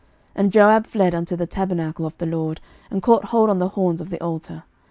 And 0.33 0.51
Joab 0.51 0.87
fled 0.87 1.13
unto 1.13 1.35
the 1.35 1.45
tabernacle 1.45 2.07
of 2.07 2.17
the 2.17 2.25
LORD, 2.25 2.59
and 2.89 3.03
caught 3.03 3.25
hold 3.25 3.51
on 3.51 3.59
the 3.59 3.69
horns 3.77 4.01
of 4.01 4.09
the 4.09 4.19
altar. 4.19 4.63